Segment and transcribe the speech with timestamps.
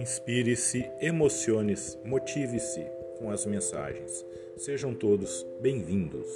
[0.00, 2.86] Inspire-se, emocione-se, motive-se
[3.18, 4.24] com as mensagens.
[4.56, 6.26] Sejam todos bem-vindos.